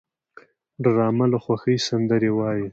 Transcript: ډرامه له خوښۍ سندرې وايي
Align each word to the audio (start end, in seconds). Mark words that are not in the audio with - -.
ډرامه 0.83 1.25
له 1.33 1.37
خوښۍ 1.43 1.77
سندرې 1.87 2.31
وايي 2.37 2.65